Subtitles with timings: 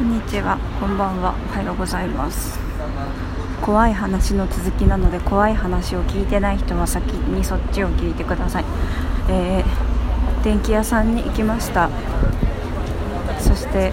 [0.00, 2.58] こんにちは、こんばんは、おはようございます。
[3.60, 8.64] 怖い話の続きなので怖い話を聞いてない人は先にそっちを聞いてください、
[9.28, 11.90] えー、電気屋さんに行きました。
[13.40, 13.92] そして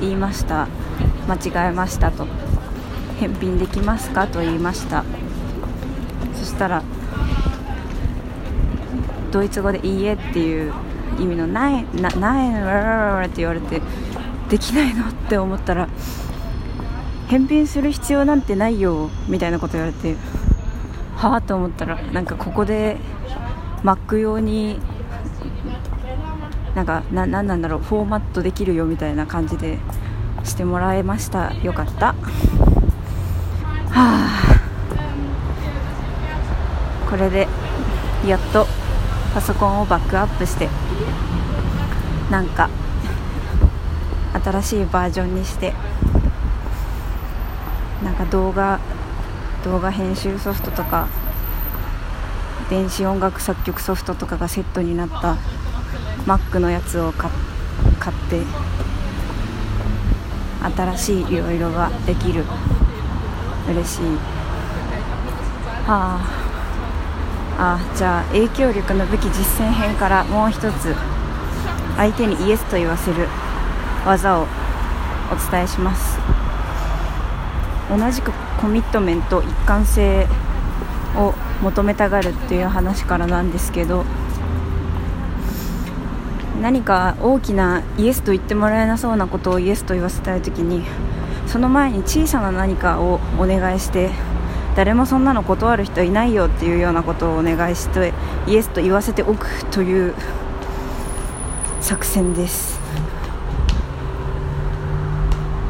[0.00, 0.66] 言いました。
[1.28, 2.26] 間違えましたと。
[3.20, 4.26] 返品できますか？
[4.26, 5.04] と言いました。
[6.34, 6.82] そしたら
[9.30, 10.72] ドイツ語で「いいえ」っていう
[11.18, 13.80] 意味の「ない」「なない」って言われて
[14.48, 15.88] できないのって思ったら
[17.28, 20.16] 返品する必要なんてないよみたいなこと言われて
[21.16, 22.98] はあと思ったらなんかここで
[23.82, 24.78] Mac 用に
[26.74, 29.78] なんかななんなんだろうフォーマットできるよみたいな感じで
[30.44, 31.52] してもらいました。
[31.62, 32.14] よかった。
[33.90, 34.60] はあ。
[37.10, 37.48] これで
[38.26, 38.66] やっと
[39.36, 40.66] パソコンをバックアップして
[42.30, 42.70] なんか
[44.42, 45.74] 新しいバージョンにして
[48.02, 48.80] なんか動画
[49.62, 51.08] 動画編集ソフトとか
[52.70, 55.36] 電子音楽作曲ソフトとかがセットになった
[56.24, 57.34] Mac のやつを買っ
[58.30, 58.40] て
[60.74, 62.42] 新しいいろいろができる。
[63.68, 64.00] 嬉しい。
[65.86, 66.45] はあ
[67.58, 70.94] あじゃあ影響力の武器実践編からもう一つ
[71.96, 73.26] 相手にイエスと言わせる
[74.04, 74.46] 技を
[75.32, 76.18] お伝えします。
[77.88, 80.26] 同じくコミットメント一貫性
[81.16, 84.04] を求めたがるっていう話からなんですけど
[86.60, 90.84] 何か大きなイエスと言ってもらえなそうなことをイエスと言わせたい時に
[91.46, 94.10] その前に小さな何かをお願いして
[94.76, 98.12] 誰もそんなの断る人いないよっていうようなことをお願いして
[98.46, 100.14] イエスと言わせておくという
[101.80, 102.78] 作戦です。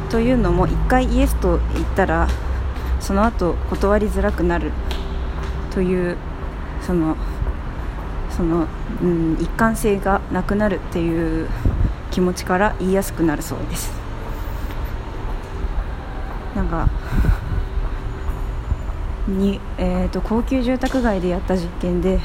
[0.09, 2.27] というのも1回イエスと言ったら
[2.99, 4.71] その後断りづらくなる
[5.71, 6.17] という
[6.81, 7.15] その
[8.29, 8.67] その、
[9.01, 11.47] うん、一貫性がなくなるっていう
[12.11, 13.91] 気持ちから言いやすくなるそうです。
[16.55, 16.89] なんか
[19.27, 22.19] に、えーと、高級住宅街でやった実験で、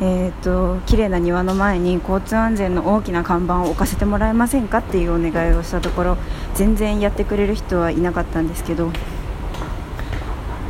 [0.00, 6.16] えーと、綺麗な庭の前に交通安全の大きな看板を置かせてもらえませんかっていうお願いをしたところ
[6.54, 8.90] 全然やってくれる人はいなかったんですけど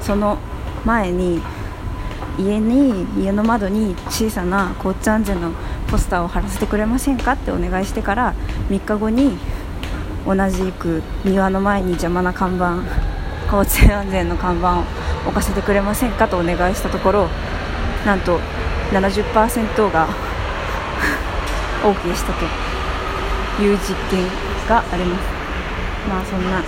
[0.01, 0.39] その
[0.85, 1.41] 前に
[2.39, 5.53] 家に家の窓に小さな交通安全の
[5.91, 8.35] ポスターを貼らせてくれませんかってお願いしてから
[8.69, 9.37] 3日後に
[10.27, 13.08] 同じく庭の前に邪魔な看板
[13.51, 14.83] 交通安全の看板を
[15.25, 17.29] 置かせてくれませんかとお願いしたところ
[18.05, 18.39] なんと
[18.93, 20.09] 70%が
[21.83, 24.27] OK したという実験
[24.69, 25.25] があります。
[26.09, 26.63] まあそんな。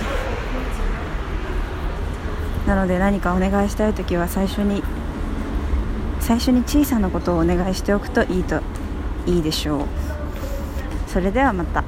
[2.67, 4.83] なので何かお願いしたい時は最初に
[6.19, 8.61] 最初に小さなことをお願いしておくといいと
[9.25, 9.85] いいでしょう。
[11.07, 11.83] それではまた。